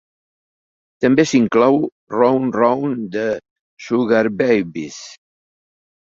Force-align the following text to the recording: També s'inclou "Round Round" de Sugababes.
També 1.03 1.25
s'inclou 1.31 1.77
"Round 2.21 2.57
Round" 2.63 3.05
de 3.17 3.27
Sugababes. 3.91 4.99